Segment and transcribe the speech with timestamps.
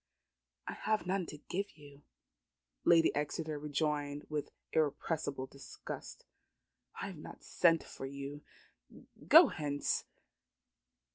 [0.67, 2.01] "I have none to give you,"
[2.83, 6.25] Lady Exeter rejoined with irrepressible disgust.
[6.99, 8.41] "I have not sent for you.
[9.27, 10.05] Go hence."